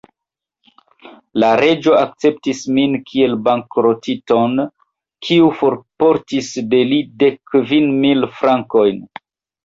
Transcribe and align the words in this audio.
La 1.41 1.49
Reĝo 1.59 1.91
akceptis 1.97 2.61
min 2.77 2.95
kiel 3.09 3.35
bankrotinton, 3.47 4.55
kiu 5.27 5.51
forportis 5.59 6.49
de 6.71 6.81
li 6.93 6.99
dek 7.25 7.37
kvin 7.53 7.93
mil 8.07 8.27
frankojn. 8.39 8.99